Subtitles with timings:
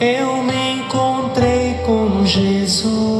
[0.00, 3.17] Eu me encontrei com Jesus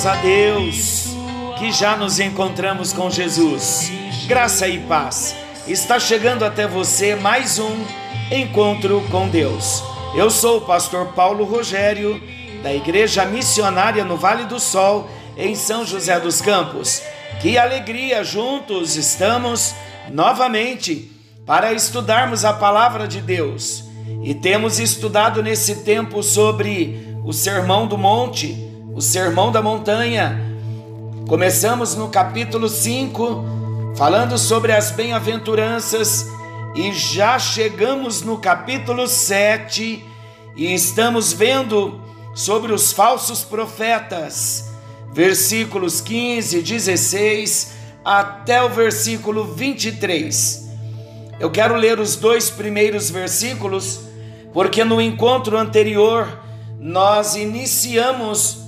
[0.00, 1.04] Graças a Deus
[1.58, 3.92] que já nos encontramos com Jesus.
[4.26, 5.36] Graça e paz.
[5.68, 7.84] Está chegando até você mais um
[8.32, 9.84] encontro com Deus.
[10.14, 12.18] Eu sou o pastor Paulo Rogério,
[12.62, 17.02] da Igreja Missionária no Vale do Sol, em São José dos Campos.
[17.42, 19.74] Que alegria juntos estamos
[20.10, 21.12] novamente
[21.44, 23.84] para estudarmos a palavra de Deus.
[24.22, 28.69] E temos estudado nesse tempo sobre o Sermão do Monte,
[29.00, 30.38] o Sermão da Montanha.
[31.26, 36.26] Começamos no capítulo 5, falando sobre as bem-aventuranças,
[36.74, 40.04] e já chegamos no capítulo 7
[40.54, 41.98] e estamos vendo
[42.34, 44.70] sobre os falsos profetas,
[45.14, 47.72] versículos 15, 16
[48.04, 50.68] até o versículo 23.
[51.40, 54.00] Eu quero ler os dois primeiros versículos,
[54.52, 56.38] porque no encontro anterior
[56.78, 58.59] nós iniciamos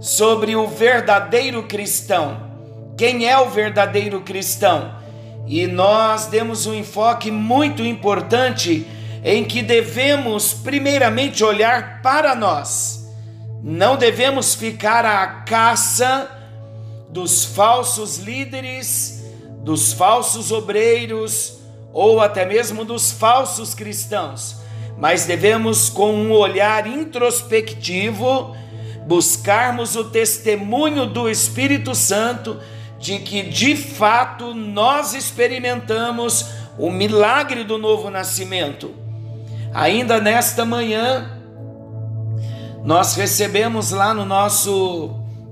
[0.00, 2.50] sobre o verdadeiro cristão.
[2.96, 4.98] Quem é o verdadeiro cristão?
[5.46, 8.86] E nós demos um enfoque muito importante
[9.22, 13.06] em que devemos, primeiramente, olhar para nós.
[13.62, 16.30] Não devemos ficar à caça
[17.10, 19.22] dos falsos líderes,
[19.62, 21.58] dos falsos obreiros
[21.92, 24.56] ou até mesmo dos falsos cristãos,
[24.96, 28.56] mas devemos, com um olhar introspectivo,
[29.06, 32.58] buscarmos o testemunho do Espírito Santo
[32.98, 36.46] de que de fato nós experimentamos
[36.78, 38.90] o milagre do novo nascimento.
[39.72, 41.38] Ainda nesta manhã,
[42.84, 45.10] nós recebemos lá no nosso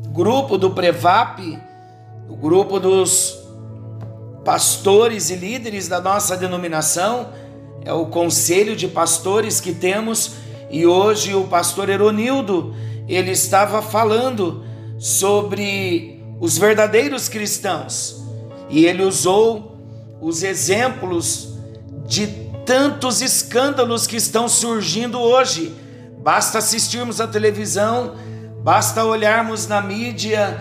[0.08, 1.58] grupo do Prevap,
[2.28, 3.38] o grupo dos
[4.44, 7.28] pastores e líderes da nossa denominação,
[7.84, 10.32] é o conselho de pastores que temos,
[10.70, 12.74] e hoje o pastor Eronildo,
[13.08, 14.64] ele estava falando
[14.98, 18.22] sobre os verdadeiros cristãos,
[18.68, 19.78] e ele usou
[20.20, 21.56] os exemplos
[22.06, 22.26] de
[22.66, 25.74] tantos escândalos que estão surgindo hoje.
[26.18, 28.14] Basta assistirmos à televisão,
[28.62, 30.60] basta olharmos na mídia,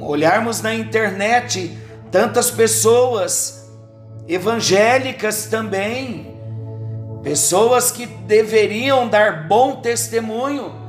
[0.00, 1.78] olharmos na internet,
[2.10, 3.70] tantas pessoas
[4.26, 6.34] evangélicas também,
[7.22, 10.87] pessoas que deveriam dar bom testemunho,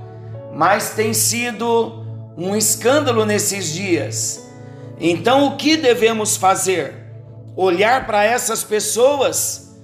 [0.53, 2.05] mas tem sido
[2.37, 4.47] um escândalo nesses dias.
[4.99, 6.93] Então, o que devemos fazer?
[7.55, 9.75] Olhar para essas pessoas.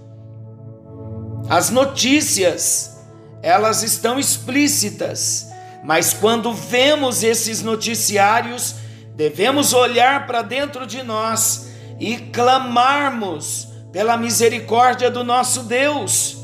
[1.49, 2.97] As notícias,
[3.41, 5.47] elas estão explícitas,
[5.83, 8.75] mas quando vemos esses noticiários,
[9.15, 11.67] devemos olhar para dentro de nós
[11.99, 16.37] e clamarmos pela misericórdia do nosso Deus,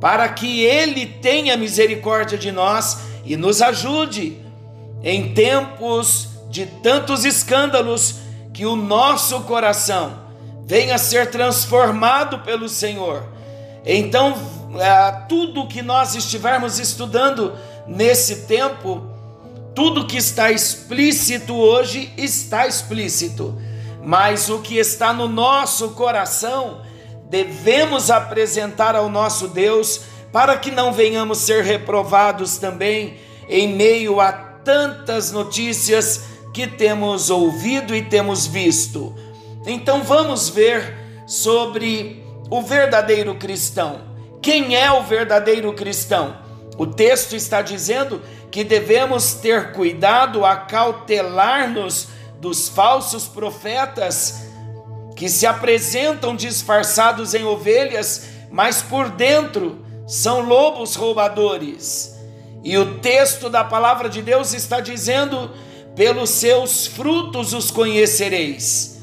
[0.00, 4.38] para que Ele tenha misericórdia de nós e nos ajude
[5.02, 8.16] em tempos de tantos escândalos
[8.52, 10.18] que o nosso coração
[10.64, 13.22] venha a ser transformado pelo Senhor.
[13.84, 14.36] Então,
[15.28, 17.54] tudo que nós estivermos estudando
[17.86, 19.02] nesse tempo,
[19.74, 23.56] tudo que está explícito hoje está explícito,
[24.02, 26.82] mas o que está no nosso coração
[27.30, 30.00] devemos apresentar ao nosso Deus
[30.32, 33.16] para que não venhamos ser reprovados também
[33.48, 39.14] em meio a tantas notícias que temos ouvido e temos visto.
[39.66, 40.94] Então vamos ver
[41.26, 44.00] sobre o verdadeiro cristão.
[44.40, 46.38] Quem é o verdadeiro cristão?
[46.76, 52.08] O texto está dizendo que devemos ter cuidado a cautelar-nos
[52.40, 54.46] dos falsos profetas
[55.16, 62.18] que se apresentam disfarçados em ovelhas, mas por dentro são lobos roubadores.
[62.64, 65.50] E o texto da palavra de Deus está dizendo:
[65.94, 69.00] pelos seus frutos os conhecereis.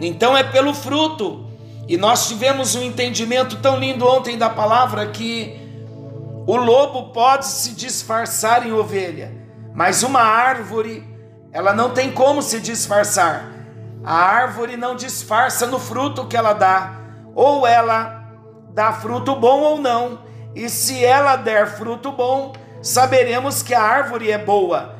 [0.00, 1.44] Então é pelo fruto.
[1.88, 5.60] E nós tivemos um entendimento tão lindo ontem da palavra que
[6.46, 9.32] o lobo pode se disfarçar em ovelha,
[9.74, 11.04] mas uma árvore,
[11.52, 13.52] ela não tem como se disfarçar.
[14.04, 17.00] A árvore não disfarça no fruto que ela dá,
[17.34, 18.32] ou ela
[18.72, 20.20] dá fruto bom ou não,
[20.56, 24.96] e se ela der fruto bom, saberemos que a árvore é boa.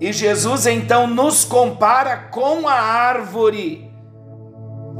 [0.00, 3.90] E Jesus então nos compara com a árvore.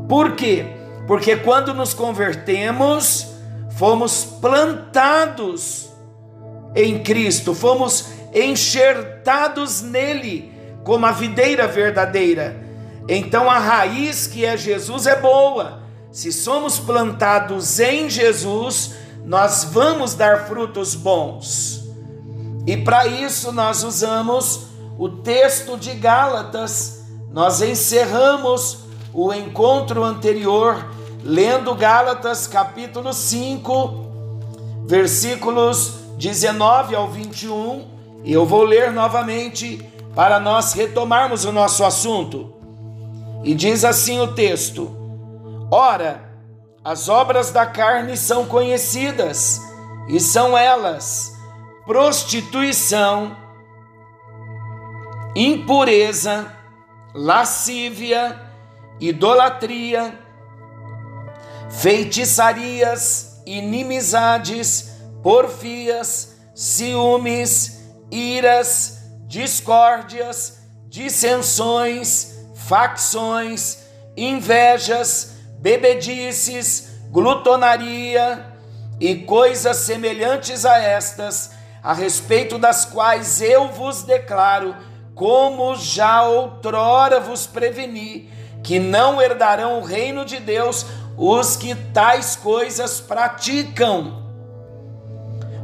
[0.07, 0.67] Por quê?
[1.07, 3.29] Porque quando nos convertemos,
[3.79, 5.91] fomos plantados
[6.75, 10.53] em Cristo, fomos enxertados nele
[10.85, 12.63] como a videira verdadeira.
[13.09, 15.83] Então a raiz que é Jesus é boa.
[16.13, 21.85] Se somos plantados em Jesus, nós vamos dar frutos bons.
[22.67, 24.67] E para isso nós usamos
[24.99, 27.05] o texto de Gálatas.
[27.33, 28.79] Nós encerramos
[29.13, 30.87] o encontro anterior
[31.23, 37.89] lendo Gálatas capítulo 5, versículos 19 ao 21.
[38.25, 39.79] E eu vou ler novamente
[40.15, 42.53] para nós retomarmos o nosso assunto.
[43.43, 44.91] E diz assim o texto:
[45.71, 46.24] Ora,
[46.85, 49.61] as obras da carne são conhecidas,
[50.07, 51.35] e são elas:
[51.87, 53.37] prostituição,
[55.35, 56.53] impureza,
[57.15, 58.39] lascívia,
[59.01, 60.19] idolatria,
[61.71, 64.93] feitiçarias, inimizades,
[65.23, 73.79] porfias, ciúmes, iras, discórdias, dissensões, facções,
[74.17, 75.34] invejas,
[75.65, 78.45] bebedices, glutonaria
[79.01, 81.53] e coisas semelhantes a estas,
[81.83, 84.77] a respeito das quais eu vos declaro,
[85.15, 88.29] como já outrora vos preveni,
[88.63, 90.85] que não herdarão o reino de Deus
[91.17, 94.23] os que tais coisas praticam.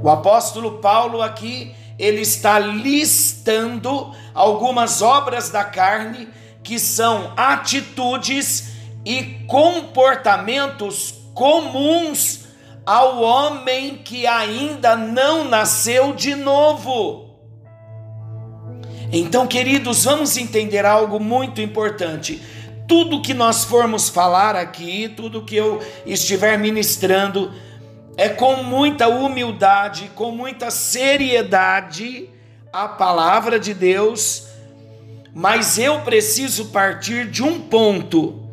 [0.03, 6.26] O apóstolo Paulo aqui, ele está listando algumas obras da carne
[6.62, 12.47] que são atitudes e comportamentos comuns
[12.85, 17.31] ao homem que ainda não nasceu de novo.
[19.12, 22.41] Então, queridos, vamos entender algo muito importante.
[22.87, 27.53] Tudo que nós formos falar aqui, tudo que eu estiver ministrando,
[28.17, 32.29] é com muita humildade, com muita seriedade
[32.73, 34.46] a palavra de Deus,
[35.35, 38.50] mas eu preciso partir de um ponto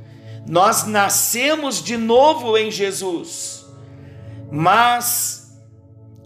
[0.47, 3.65] nós nascemos de novo em Jesus,
[4.49, 5.59] mas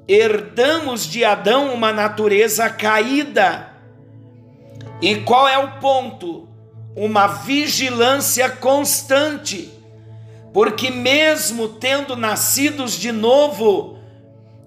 [0.07, 3.71] herdamos de Adão uma natureza caída.
[5.01, 6.47] E qual é o ponto?
[6.95, 9.71] Uma vigilância constante,
[10.53, 13.97] porque mesmo tendo nascidos de novo,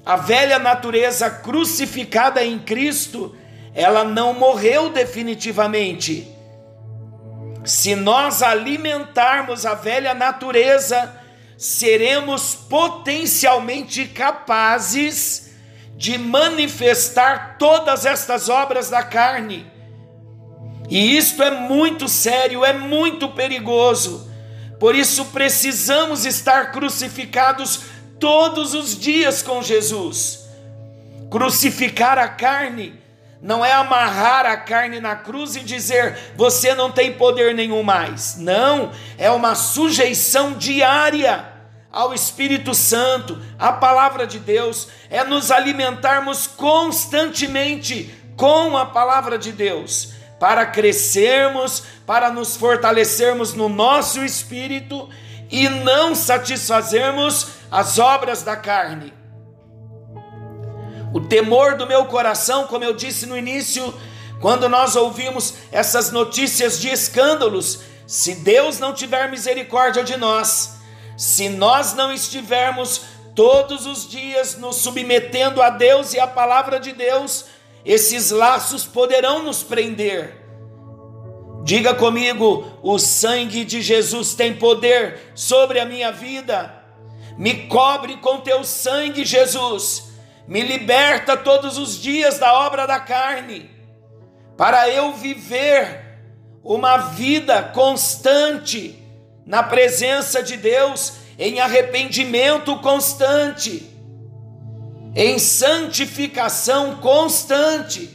[0.04, 3.36] a velha natureza crucificada em Cristo,
[3.72, 6.33] ela não morreu definitivamente
[7.64, 11.12] se nós alimentarmos a velha natureza,
[11.56, 15.52] seremos potencialmente capazes
[15.96, 19.66] de manifestar todas estas obras da carne.
[20.90, 24.30] E isto é muito sério, é muito perigoso.
[24.78, 27.84] Por isso precisamos estar crucificados
[28.20, 30.46] todos os dias com Jesus.
[31.30, 33.03] Crucificar a carne
[33.44, 38.38] não é amarrar a carne na cruz e dizer você não tem poder nenhum mais.
[38.38, 41.52] Não, é uma sujeição diária
[41.92, 49.52] ao Espírito Santo, à palavra de Deus, é nos alimentarmos constantemente com a palavra de
[49.52, 55.10] Deus, para crescermos, para nos fortalecermos no nosso espírito
[55.50, 59.12] e não satisfazermos as obras da carne.
[61.14, 63.94] O temor do meu coração, como eu disse no início,
[64.40, 70.74] quando nós ouvimos essas notícias de escândalos, se Deus não tiver misericórdia de nós,
[71.16, 73.02] se nós não estivermos
[73.32, 77.44] todos os dias nos submetendo a Deus e à palavra de Deus,
[77.84, 80.44] esses laços poderão nos prender.
[81.62, 86.74] Diga comigo: o sangue de Jesus tem poder sobre a minha vida.
[87.38, 90.12] Me cobre com teu sangue, Jesus
[90.46, 93.70] me liberta todos os dias da obra da carne,
[94.56, 96.04] para eu viver
[96.62, 99.02] uma vida constante
[99.44, 103.90] na presença de Deus, em arrependimento constante,
[105.14, 108.10] em santificação constante.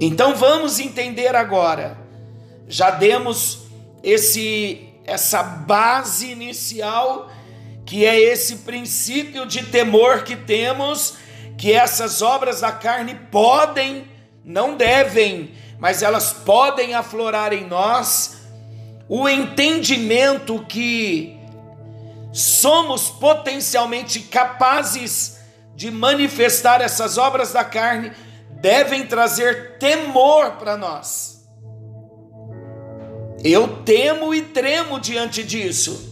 [0.00, 1.96] Então vamos entender agora.
[2.66, 3.60] Já demos
[4.02, 7.30] esse essa base inicial
[7.88, 11.14] que é esse princípio de temor que temos,
[11.56, 14.06] que essas obras da carne podem,
[14.44, 18.42] não devem, mas elas podem aflorar em nós,
[19.08, 21.34] o entendimento que
[22.30, 25.38] somos potencialmente capazes
[25.74, 28.12] de manifestar essas obras da carne,
[28.60, 31.48] devem trazer temor para nós.
[33.42, 36.07] Eu temo e tremo diante disso,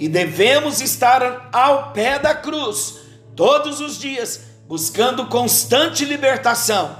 [0.00, 3.00] e devemos estar ao pé da cruz
[3.36, 6.96] todos os dias, buscando constante libertação.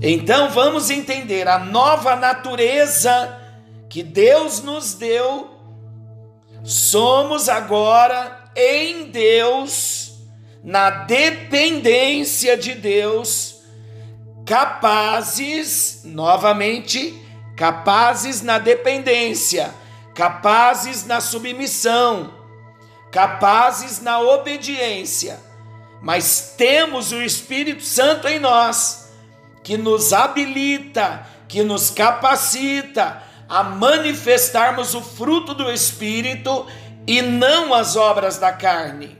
[0.00, 3.36] Então vamos entender a nova natureza
[3.90, 5.50] que Deus nos deu.
[6.62, 10.12] Somos agora em Deus,
[10.62, 13.56] na dependência de Deus,
[14.44, 17.20] capazes, novamente,
[17.56, 19.74] capazes na dependência,
[20.16, 22.32] capazes na submissão,
[23.12, 25.38] capazes na obediência.
[26.00, 29.12] Mas temos o Espírito Santo em nós,
[29.62, 36.66] que nos habilita, que nos capacita a manifestarmos o fruto do Espírito
[37.06, 39.18] e não as obras da carne.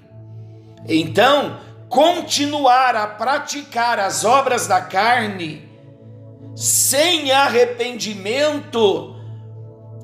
[0.89, 1.61] Então,
[1.91, 5.69] continuar a praticar as obras da carne
[6.55, 9.16] sem arrependimento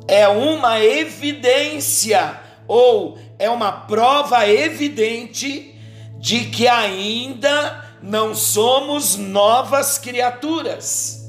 [0.09, 5.79] é uma evidência ou é uma prova evidente
[6.19, 11.23] de que ainda não somos novas criaturas.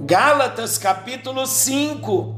[0.00, 2.36] Gálatas capítulo 5,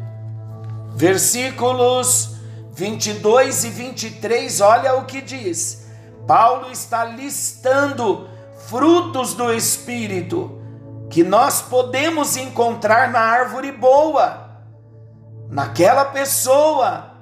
[0.94, 2.36] versículos
[2.72, 5.86] 22 e 23, olha o que diz.
[6.26, 8.28] Paulo está listando
[8.68, 10.60] frutos do Espírito
[11.10, 14.46] que nós podemos encontrar na árvore boa,
[15.48, 17.12] naquela pessoa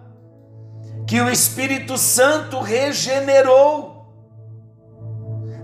[1.06, 4.06] que o Espírito Santo regenerou,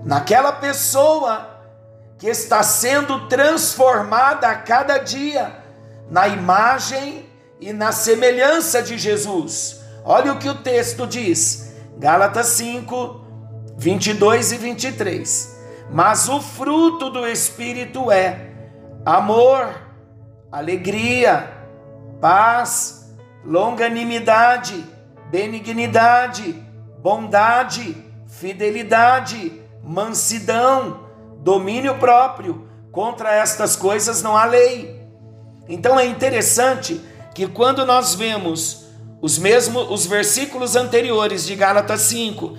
[0.04, 1.48] naquela pessoa
[2.18, 5.56] que está sendo transformada a cada dia
[6.10, 7.26] na imagem
[7.60, 9.80] e na semelhança de Jesus.
[10.04, 13.20] Olha o que o texto diz, Gálatas 5,
[13.76, 15.59] 22 e 23.
[15.92, 18.50] Mas o fruto do Espírito é
[19.04, 19.68] amor,
[20.50, 21.50] alegria,
[22.20, 23.12] paz,
[23.44, 24.84] longanimidade,
[25.30, 26.52] benignidade,
[27.02, 27.96] bondade,
[28.28, 31.06] fidelidade, mansidão,
[31.38, 32.68] domínio próprio.
[32.92, 35.00] Contra estas coisas não há lei.
[35.68, 37.00] Então é interessante
[37.34, 38.86] que quando nós vemos
[39.22, 42.56] os mesmos os versículos anteriores de Gálatas 5,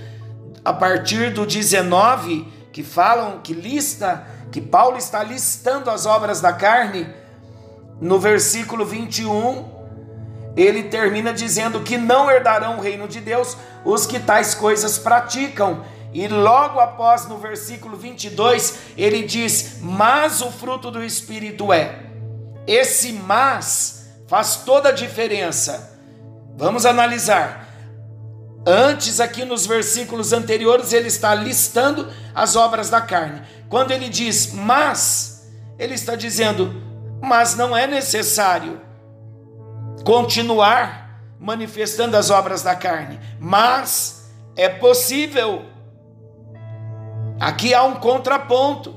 [0.64, 6.54] a partir do 19, que falam, que lista, que Paulo está listando as obras da
[6.54, 7.08] carne,
[8.00, 9.70] no versículo 21,
[10.56, 15.84] ele termina dizendo que não herdarão o reino de Deus os que tais coisas praticam.
[16.14, 22.00] E logo após, no versículo 22, ele diz: Mas o fruto do Espírito é.
[22.68, 26.00] Esse mas faz toda a diferença.
[26.58, 27.71] Vamos analisar.
[28.66, 33.42] Antes, aqui nos versículos anteriores, ele está listando as obras da carne.
[33.68, 36.72] Quando ele diz mas, ele está dizendo,
[37.22, 38.80] mas não é necessário
[40.04, 45.66] continuar manifestando as obras da carne, mas é possível.
[47.40, 48.96] Aqui há um contraponto.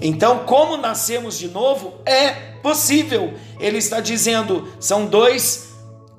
[0.00, 3.34] Então, como nascemos de novo, é possível.
[3.60, 5.71] Ele está dizendo, são dois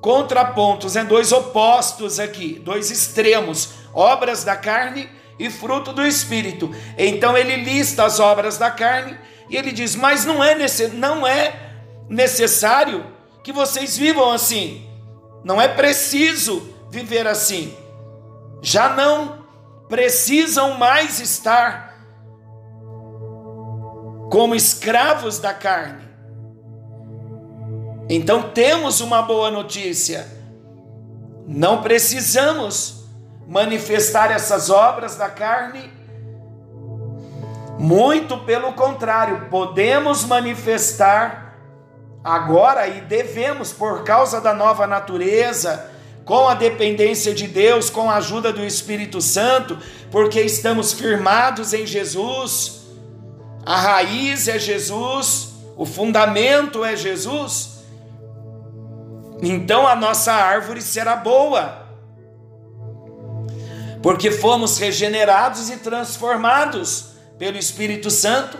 [0.04, 1.02] contrapontos, né?
[1.02, 5.08] dois opostos aqui, dois extremos: obras da carne
[5.38, 6.70] e fruto do espírito.
[6.98, 9.18] Então ele lista as obras da carne
[9.48, 10.54] e ele diz: Mas não é,
[10.92, 11.58] não é
[12.06, 13.06] necessário
[13.42, 14.86] que vocês vivam assim,
[15.42, 17.74] não é preciso viver assim,
[18.60, 19.46] já não
[19.88, 21.94] precisam mais estar
[24.30, 26.03] como escravos da carne
[28.08, 30.26] então temos uma boa notícia.
[31.46, 33.04] Não precisamos
[33.46, 35.92] manifestar essas obras da carne.
[37.78, 41.58] Muito pelo contrário, podemos manifestar
[42.22, 45.90] agora e devemos, por causa da nova natureza,
[46.24, 49.78] com a dependência de Deus, com a ajuda do Espírito Santo,
[50.10, 52.84] porque estamos firmados em Jesus.
[53.66, 57.73] A raiz é Jesus, o fundamento é Jesus
[59.42, 61.88] então a nossa árvore será boa,
[64.02, 68.58] porque fomos regenerados e transformados pelo Espírito Santo,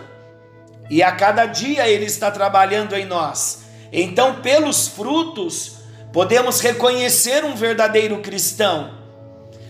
[0.89, 3.63] e a cada dia Ele está trabalhando em nós.
[3.91, 5.77] Então, pelos frutos,
[6.11, 8.93] podemos reconhecer um verdadeiro cristão.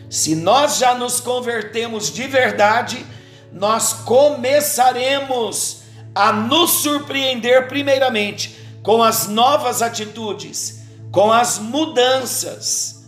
[0.09, 3.05] Se nós já nos convertemos de verdade,
[3.51, 5.83] nós começaremos
[6.13, 10.74] a nos surpreender, primeiramente, com as novas atitudes,
[11.15, 13.05] com as mudanças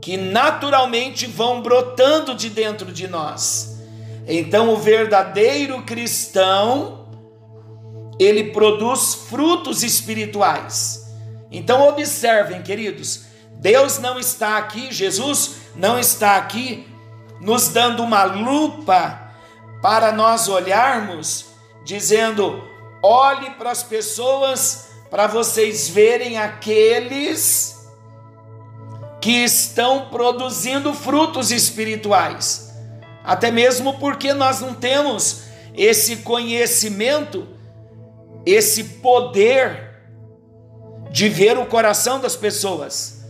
[0.00, 3.76] que naturalmente vão brotando de dentro de nós.
[4.26, 7.06] Então, o verdadeiro cristão,
[8.18, 11.14] ele produz frutos espirituais.
[11.52, 13.26] Então, observem, queridos,
[13.56, 16.88] Deus não está aqui, Jesus não está aqui
[17.38, 19.30] nos dando uma lupa
[19.82, 21.44] para nós olharmos,
[21.84, 22.64] dizendo:
[23.02, 27.76] olhe para as pessoas para vocês verem aqueles
[29.20, 32.74] que estão produzindo frutos espirituais.
[33.24, 35.42] Até mesmo porque nós não temos
[35.74, 37.48] esse conhecimento,
[38.44, 39.86] esse poder
[41.10, 43.24] de ver o coração das pessoas.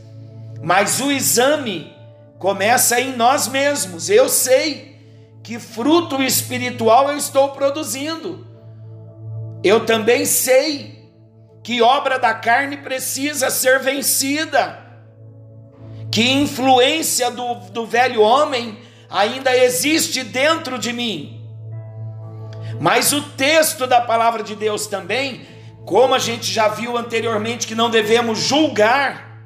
[0.63, 1.95] Mas o exame
[2.39, 4.11] começa em nós mesmos.
[4.11, 4.97] Eu sei
[5.43, 8.47] que fruto espiritual eu estou produzindo.
[9.63, 10.96] Eu também sei
[11.67, 14.79] que obra da carne precisa ser vencida,
[16.13, 18.79] que influência do, do velho homem
[19.11, 21.45] ainda existe dentro de mim.
[22.81, 25.45] Mas o texto da palavra de Deus também,
[25.85, 29.43] como a gente já viu anteriormente, que não devemos julgar,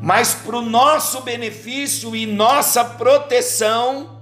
[0.00, 4.20] mas para o nosso benefício e nossa proteção,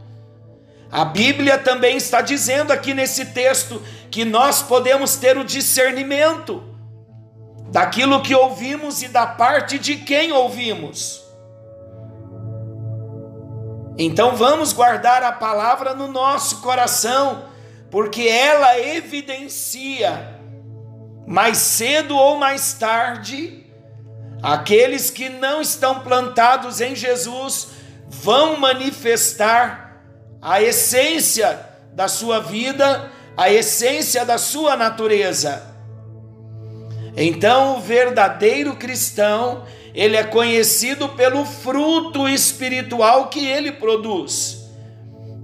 [0.91, 6.71] a Bíblia também está dizendo aqui nesse texto que nós podemos ter o discernimento
[7.73, 11.21] daquilo que ouvimos e da parte de quem ouvimos.
[13.99, 17.47] Então vamos guardar a palavra no nosso coração,
[17.91, 20.39] porque ela evidencia
[21.27, 23.63] mais cedo ou mais tarde
[24.43, 27.69] Aqueles que não estão plantados em Jesus
[28.09, 30.03] vão manifestar
[30.43, 35.72] a essência da sua vida, a essência da sua natureza.
[37.17, 39.65] Então, o verdadeiro cristão,
[39.95, 44.63] ele é conhecido pelo fruto espiritual que ele produz.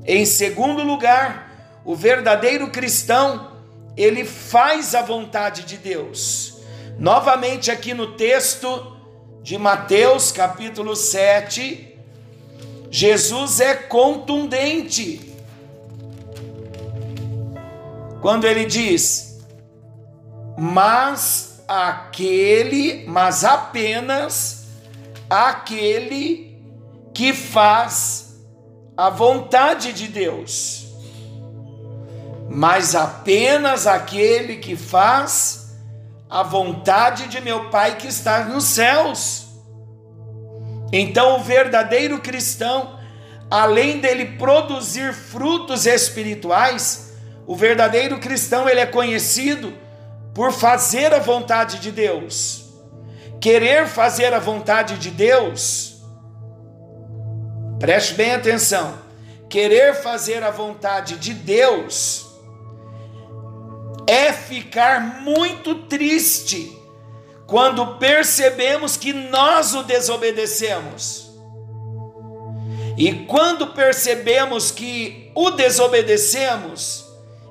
[0.06, 3.52] Em segundo lugar, o verdadeiro cristão,
[3.96, 6.58] ele faz a vontade de Deus.
[6.98, 8.96] Novamente aqui no texto
[9.42, 11.96] de Mateus, capítulo 7,
[12.90, 15.34] Jesus é contundente.
[18.20, 19.38] Quando ele diz:
[20.56, 24.66] "Mas aquele, mas apenas
[25.28, 26.58] aquele
[27.12, 28.38] que faz
[28.96, 30.86] a vontade de Deus.
[32.48, 35.76] Mas apenas aquele que faz
[36.30, 39.46] a vontade de meu Pai que está nos céus.
[40.90, 42.98] Então, o verdadeiro cristão,
[43.50, 47.12] além dele produzir frutos espirituais,
[47.46, 49.74] o verdadeiro cristão ele é conhecido
[50.34, 52.64] por fazer a vontade de Deus.
[53.40, 55.96] Querer fazer a vontade de Deus,
[57.78, 58.98] preste bem atenção.
[59.48, 62.26] Querer fazer a vontade de Deus
[64.06, 66.76] é ficar muito triste
[67.46, 71.28] quando percebemos que nós o desobedecemos.
[72.96, 77.06] E quando percebemos que o desobedecemos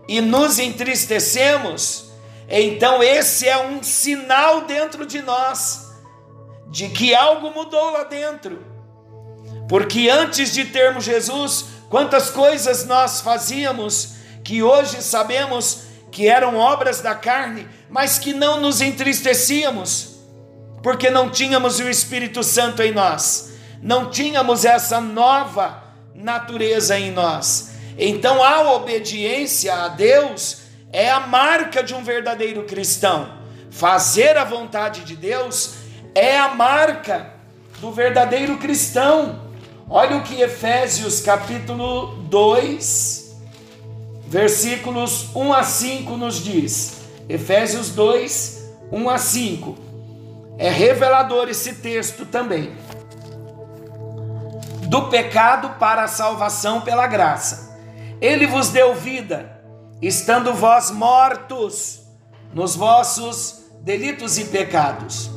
[0.08, 2.07] e nos entristecemos,
[2.50, 5.88] então esse é um sinal dentro de nós
[6.70, 8.66] de que algo mudou lá dentro.
[9.68, 17.02] Porque antes de termos Jesus, quantas coisas nós fazíamos que hoje sabemos que eram obras
[17.02, 20.20] da carne, mas que não nos entristecíamos,
[20.82, 25.84] porque não tínhamos o Espírito Santo em nós, não tínhamos essa nova
[26.16, 27.72] natureza em nós.
[27.98, 30.60] Então a obediência a Deus
[30.98, 33.30] é a marca de um verdadeiro cristão.
[33.70, 35.76] Fazer a vontade de Deus
[36.16, 37.34] é a marca
[37.80, 39.40] do verdadeiro cristão.
[39.88, 43.38] Olha o que Efésios capítulo 2,
[44.26, 47.02] versículos 1 a 5 nos diz.
[47.30, 49.78] Efésios 2, 1 a 5.
[50.58, 52.76] É revelador esse texto também.
[54.88, 57.78] Do pecado para a salvação pela graça.
[58.20, 59.57] Ele vos deu vida,
[60.02, 62.02] estando vós mortos
[62.54, 65.30] nos vossos delitos e pecados,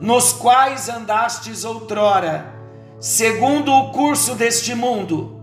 [0.00, 2.54] nos quais andastes outrora,
[3.00, 5.38] segundo o curso deste mundo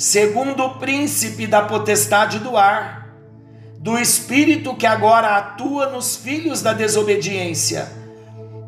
[0.00, 3.10] segundo o príncipe da potestade do ar,
[3.78, 7.86] do espírito que agora atua nos filhos da desobediência,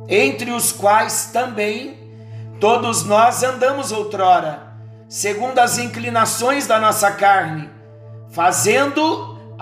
[0.07, 1.97] entre os quais também
[2.61, 4.75] todos nós andamos outrora,
[5.09, 7.71] segundo as inclinações da nossa carne,
[8.31, 9.32] fazendo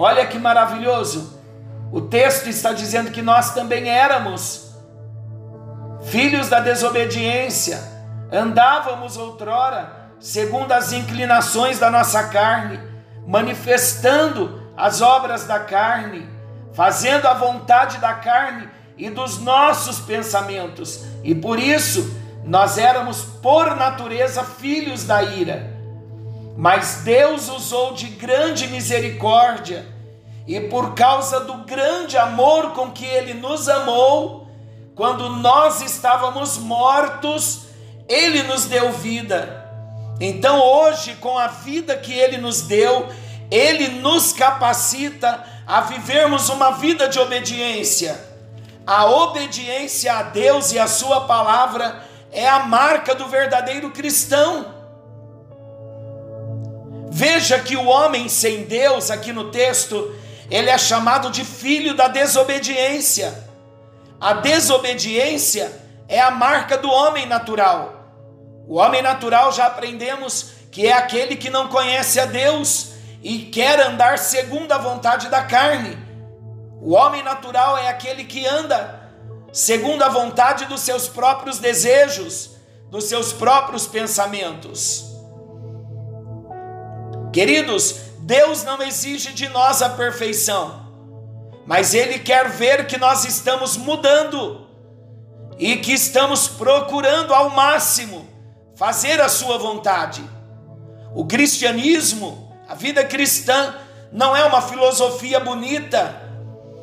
[0.00, 1.38] Olha que maravilhoso.
[1.92, 4.74] O texto está dizendo que nós também éramos
[6.06, 7.78] filhos da desobediência,
[8.32, 12.80] andávamos outrora segundo as inclinações da nossa carne,
[13.26, 16.26] manifestando as obras da carne,
[16.72, 23.76] fazendo a vontade da carne e dos nossos pensamentos, e por isso nós éramos por
[23.76, 25.78] natureza filhos da ira.
[26.56, 29.86] Mas Deus usou de grande misericórdia,
[30.50, 34.48] e por causa do grande amor com que Ele nos amou,
[34.96, 37.66] quando nós estávamos mortos,
[38.08, 39.64] Ele nos deu vida.
[40.20, 43.08] Então, hoje, com a vida que Ele nos deu,
[43.48, 48.20] Ele nos capacita a vivermos uma vida de obediência.
[48.84, 54.66] A obediência a Deus e a Sua palavra é a marca do verdadeiro cristão.
[57.08, 60.18] Veja que o homem sem Deus, aqui no texto,
[60.50, 63.48] ele é chamado de filho da desobediência.
[64.20, 68.00] A desobediência é a marca do homem natural.
[68.66, 72.90] O homem natural já aprendemos que é aquele que não conhece a Deus
[73.22, 75.96] e quer andar segundo a vontade da carne.
[76.80, 79.00] O homem natural é aquele que anda
[79.52, 82.52] segundo a vontade dos seus próprios desejos,
[82.90, 85.04] dos seus próprios pensamentos.
[87.32, 90.86] Queridos, Deus não exige de nós a perfeição,
[91.66, 94.68] mas Ele quer ver que nós estamos mudando
[95.58, 98.28] e que estamos procurando ao máximo
[98.76, 100.22] fazer a Sua vontade.
[101.12, 103.74] O cristianismo, a vida cristã,
[104.12, 106.14] não é uma filosofia bonita,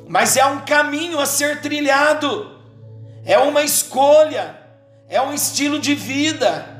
[0.06, 2.58] mas é um caminho a ser trilhado
[3.28, 4.58] é uma escolha,
[5.10, 6.77] é um estilo de vida.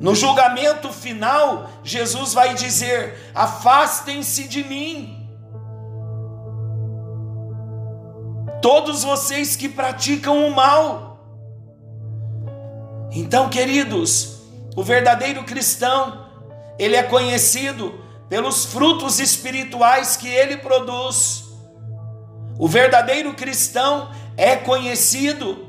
[0.00, 5.28] No julgamento final, Jesus vai dizer: afastem-se de mim.
[8.62, 11.18] Todos vocês que praticam o mal.
[13.10, 14.40] Então, queridos,
[14.76, 16.26] o verdadeiro cristão,
[16.78, 21.44] ele é conhecido pelos frutos espirituais que ele produz.
[22.58, 25.66] O verdadeiro cristão é conhecido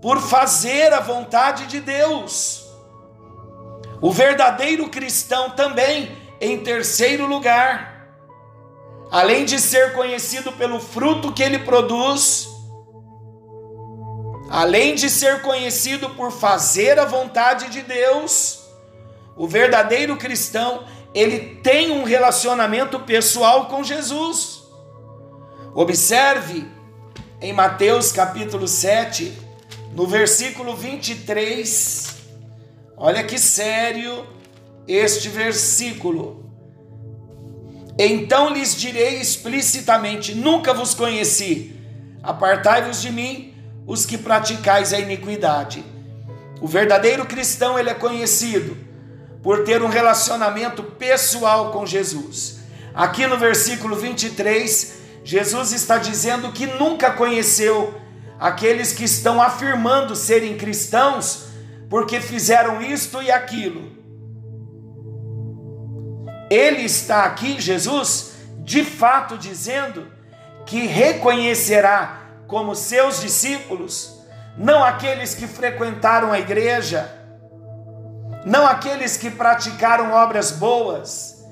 [0.00, 2.67] por fazer a vontade de Deus.
[4.00, 8.08] O verdadeiro cristão também, em terceiro lugar,
[9.10, 12.48] além de ser conhecido pelo fruto que ele produz,
[14.48, 18.60] além de ser conhecido por fazer a vontade de Deus,
[19.36, 24.62] o verdadeiro cristão, ele tem um relacionamento pessoal com Jesus.
[25.74, 26.66] Observe
[27.40, 29.36] em Mateus capítulo 7,
[29.92, 32.17] no versículo 23.
[33.00, 34.26] Olha que sério
[34.86, 36.50] este versículo.
[37.96, 41.76] Então lhes direi explicitamente: Nunca vos conheci.
[42.20, 43.54] Apartai-vos de mim,
[43.86, 45.84] os que praticais a iniquidade.
[46.60, 48.76] O verdadeiro cristão ele é conhecido
[49.44, 52.58] por ter um relacionamento pessoal com Jesus.
[52.92, 57.94] Aqui no versículo 23, Jesus está dizendo que nunca conheceu
[58.40, 61.47] aqueles que estão afirmando serem cristãos
[61.88, 63.96] porque fizeram isto e aquilo.
[66.50, 70.10] Ele está aqui, Jesus, de fato dizendo
[70.64, 74.18] que reconhecerá como seus discípulos
[74.58, 77.14] não aqueles que frequentaram a igreja,
[78.44, 81.44] não aqueles que praticaram obras boas,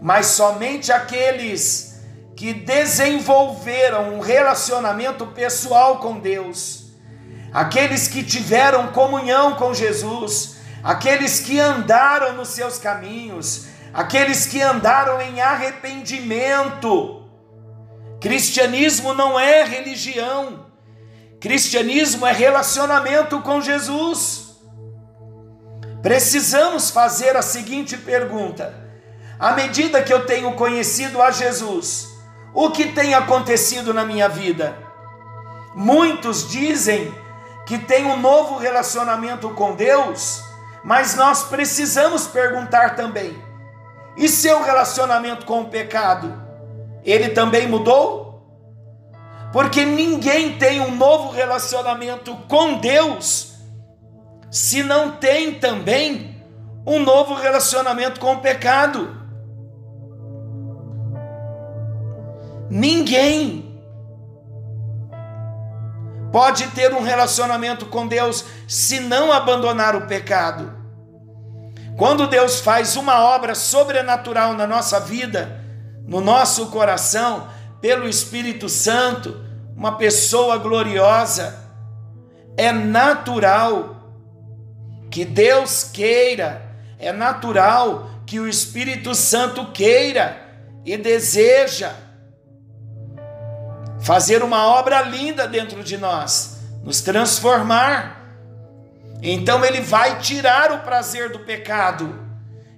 [0.00, 1.98] mas somente aqueles
[2.36, 6.79] que desenvolveram um relacionamento pessoal com Deus,
[7.52, 15.20] aqueles que tiveram comunhão com Jesus, aqueles que andaram nos seus caminhos, aqueles que andaram
[15.20, 17.28] em arrependimento.
[18.20, 20.66] Cristianismo não é religião,
[21.40, 24.50] cristianismo é relacionamento com Jesus.
[26.02, 28.74] Precisamos fazer a seguinte pergunta:
[29.38, 32.08] à medida que eu tenho conhecido a Jesus,
[32.54, 34.76] o que tem acontecido na minha vida?
[35.74, 37.14] Muitos dizem
[37.70, 40.42] que tem um novo relacionamento com Deus,
[40.82, 43.40] mas nós precisamos perguntar também:
[44.16, 46.34] e seu relacionamento com o pecado?
[47.04, 48.42] Ele também mudou?
[49.52, 53.52] Porque ninguém tem um novo relacionamento com Deus
[54.50, 56.42] se não tem também
[56.84, 59.16] um novo relacionamento com o pecado.
[62.68, 63.69] Ninguém
[66.32, 70.72] pode ter um relacionamento com Deus se não abandonar o pecado.
[71.96, 75.60] Quando Deus faz uma obra sobrenatural na nossa vida,
[76.06, 77.48] no nosso coração,
[77.80, 79.40] pelo Espírito Santo,
[79.76, 81.58] uma pessoa gloriosa,
[82.56, 83.96] é natural
[85.10, 86.62] que Deus queira,
[86.98, 90.36] é natural que o Espírito Santo queira
[90.84, 91.92] e deseja
[94.02, 98.20] fazer uma obra linda dentro de nós, nos transformar.
[99.22, 102.28] Então ele vai tirar o prazer do pecado.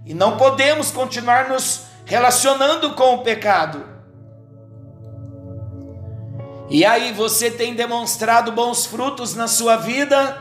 [0.04, 3.87] E não podemos continuar nos relacionando com o pecado.
[6.68, 10.38] E aí você tem demonstrado bons frutos na sua vida?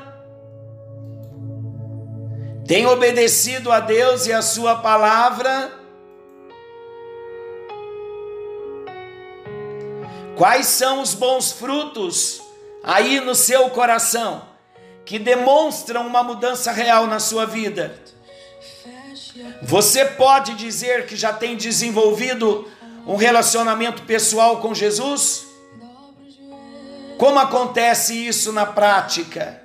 [2.66, 5.81] Tem obedecido a Deus e a sua palavra?
[10.42, 12.42] Quais são os bons frutos
[12.84, 14.44] aí no seu coração
[15.06, 17.96] que demonstram uma mudança real na sua vida?
[19.62, 22.68] Você pode dizer que já tem desenvolvido
[23.06, 25.46] um relacionamento pessoal com Jesus?
[27.20, 29.62] Como acontece isso na prática?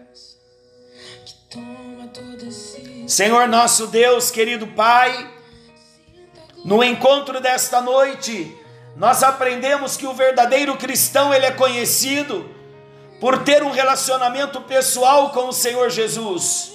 [3.08, 5.26] Senhor nosso Deus, querido Pai,
[6.66, 8.54] no encontro desta noite,
[8.96, 12.48] nós aprendemos que o verdadeiro cristão ele é conhecido
[13.20, 16.72] por ter um relacionamento pessoal com o Senhor Jesus.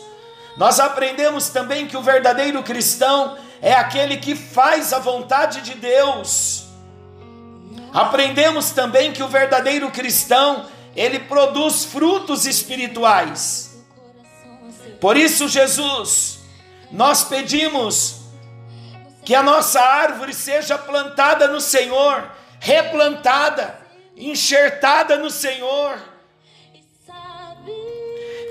[0.55, 6.65] Nós aprendemos também que o verdadeiro cristão é aquele que faz a vontade de Deus.
[7.91, 13.83] Aprendemos também que o verdadeiro cristão, ele produz frutos espirituais.
[14.99, 16.39] Por isso, Jesus,
[16.91, 18.20] nós pedimos
[19.31, 23.79] que a nossa árvore seja plantada no Senhor, replantada,
[24.13, 25.97] enxertada no Senhor.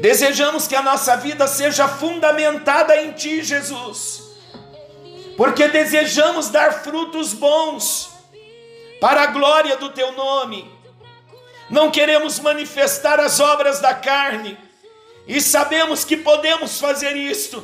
[0.01, 4.23] Desejamos que a nossa vida seja fundamentada em Ti, Jesus,
[5.37, 8.12] porque desejamos dar frutos bons
[9.03, 10.66] para a glória do Teu nome.
[11.69, 14.57] Não queremos manifestar as obras da carne
[15.29, 17.62] e sabemos que podemos fazer isto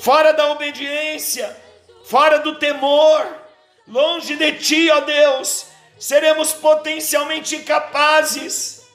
[0.00, 1.65] fora da obediência
[2.08, 3.26] fora do temor,
[3.86, 5.66] longe de ti, ó Deus,
[5.98, 8.86] seremos potencialmente incapazes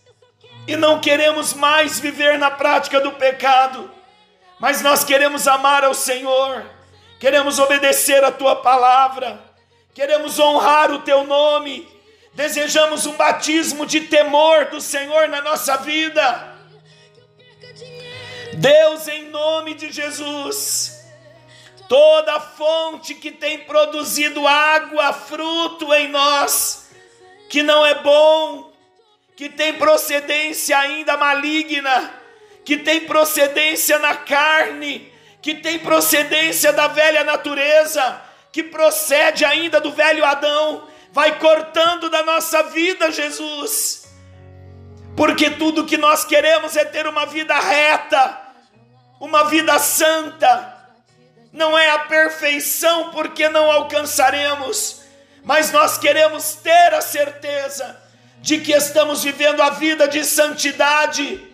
[0.66, 3.92] e não queremos mais viver na prática do pecado,
[4.60, 6.66] mas nós queremos amar ao Senhor,
[7.20, 9.42] queremos obedecer a tua palavra,
[9.94, 11.88] queremos honrar o teu nome,
[12.34, 16.50] desejamos um batismo de temor do Senhor na nossa vida.
[18.54, 21.01] Deus, em nome de Jesus,
[21.92, 26.90] toda fonte que tem produzido água, fruto em nós,
[27.50, 28.72] que não é bom,
[29.36, 32.14] que tem procedência ainda maligna,
[32.64, 38.22] que tem procedência na carne, que tem procedência da velha natureza,
[38.54, 44.10] que procede ainda do velho Adão, vai cortando da nossa vida, Jesus.
[45.18, 48.40] Porque tudo que nós queremos é ter uma vida reta,
[49.20, 50.81] uma vida santa,
[51.52, 55.02] não é a perfeição, porque não alcançaremos,
[55.44, 58.02] mas nós queremos ter a certeza
[58.40, 61.46] de que estamos vivendo a vida de santidade,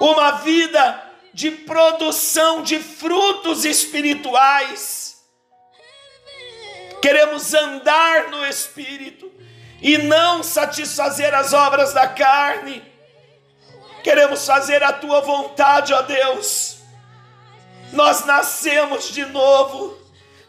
[0.00, 1.02] uma vida
[1.34, 5.16] de produção de frutos espirituais.
[7.02, 9.30] Queremos andar no Espírito
[9.82, 12.82] e não satisfazer as obras da carne.
[14.02, 16.75] Queremos fazer a tua vontade, ó Deus
[17.92, 19.96] nós nascemos de novo,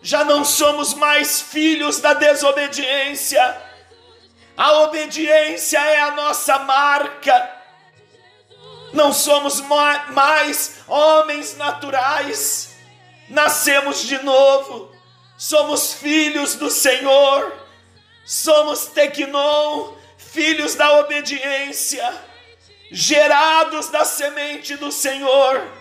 [0.01, 3.61] já não somos mais filhos da desobediência,
[4.55, 7.55] a obediência é a nossa marca,
[8.93, 12.75] não somos mais homens naturais,
[13.29, 14.91] nascemos de novo,
[15.37, 17.53] somos filhos do Senhor,
[18.25, 22.11] somos tecnon, filhos da obediência,
[22.91, 25.76] gerados da semente do Senhor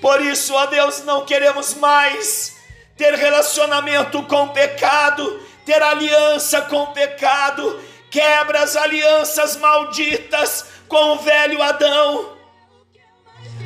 [0.00, 2.56] por isso, ó Deus, não queremos mais
[2.96, 7.80] ter relacionamento com pecado, ter aliança com pecado,
[8.10, 12.36] quebra as alianças malditas com o velho Adão.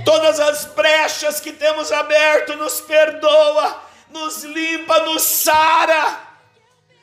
[0.04, 6.20] Todas as brechas que temos aberto, nos perdoa, nos limpa, nos sara,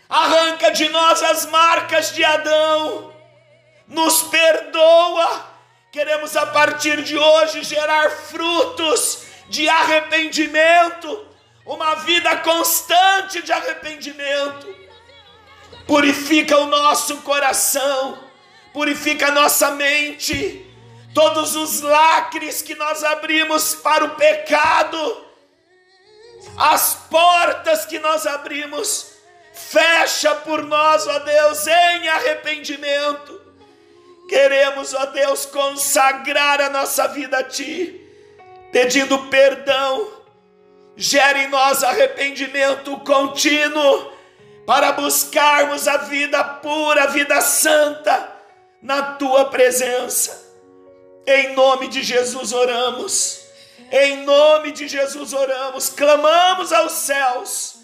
[0.10, 3.14] arranca de nós as marcas de Adão
[3.90, 5.49] nos perdoa.
[5.92, 11.26] Queremos a partir de hoje gerar frutos de arrependimento,
[11.66, 14.68] uma vida constante de arrependimento.
[15.88, 18.20] Purifica o nosso coração,
[18.72, 20.64] purifica a nossa mente,
[21.16, 25.26] todos os lacres que nós abrimos para o pecado,
[26.56, 29.14] as portas que nós abrimos,
[29.52, 33.39] fecha por nós, ó Deus, em arrependimento.
[34.30, 38.00] Queremos, ó Deus, consagrar a nossa vida a Ti,
[38.72, 40.08] pedindo perdão.
[40.96, 44.14] Gere em nós arrependimento contínuo,
[44.68, 48.32] para buscarmos a vida pura, a vida santa,
[48.84, 50.48] na Tua presença.
[51.26, 53.42] Em nome de Jesus oramos,
[53.92, 57.80] em nome de Jesus oramos, clamamos aos céus,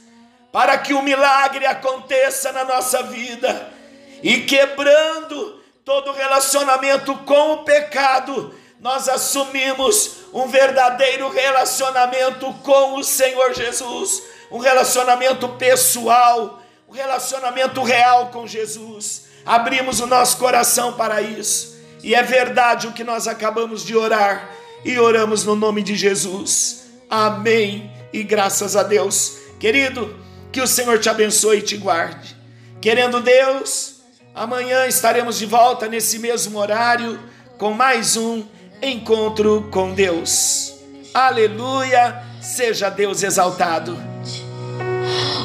[0.51, 3.73] para que o milagre aconteça na nossa vida
[4.21, 13.53] e quebrando todo relacionamento com o pecado, nós assumimos um verdadeiro relacionamento com o Senhor
[13.53, 19.27] Jesus, um relacionamento pessoal, um relacionamento real com Jesus.
[19.45, 24.49] Abrimos o nosso coração para isso, e é verdade o que nós acabamos de orar,
[24.83, 26.87] e oramos no nome de Jesus.
[27.07, 27.91] Amém.
[28.11, 30.19] E graças a Deus, querido,
[30.51, 32.35] que o Senhor te abençoe e te guarde.
[32.81, 33.94] Querendo Deus,
[34.35, 37.17] Amanhã estaremos de volta nesse mesmo horário
[37.57, 38.43] com mais um
[38.81, 40.75] encontro com Deus.
[41.13, 42.21] Aleluia!
[42.41, 43.97] Seja Deus exaltado.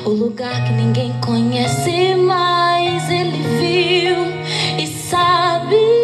[0.04, 4.26] O lugar que ninguém conhece, mas ele viu
[4.76, 5.99] e sabe.